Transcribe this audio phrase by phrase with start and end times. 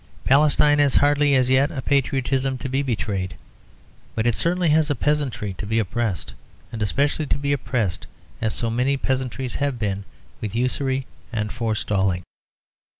[0.23, 3.35] Palestine has hardly as yet a patriotism to be betrayed;
[4.15, 6.33] but it certainly has a peasantry to be oppressed,
[6.71, 8.07] and especially to be oppressed
[8.41, 10.03] as so many peasantries have been
[10.41, 12.23] with usury and forestalling.